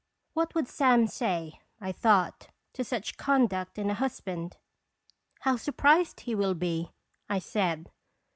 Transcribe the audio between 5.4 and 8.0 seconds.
How surprised he will be," I said.